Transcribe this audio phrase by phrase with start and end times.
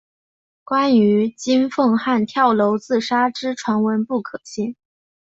[0.63, 4.75] 关于金凤汉跳楼自杀之传闻不可信。